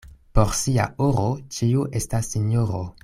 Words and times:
Por 0.37 0.53
sia 0.59 0.87
oro 1.09 1.27
ĉiu 1.57 1.85
estas 2.01 2.33
sinjoro. 2.37 2.83